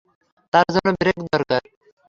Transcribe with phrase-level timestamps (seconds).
[0.53, 1.61] তার জন্য ব্রেক দরকার।